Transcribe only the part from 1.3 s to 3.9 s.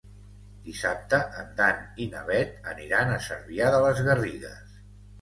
en Dan i na Bet aniran a Cervià de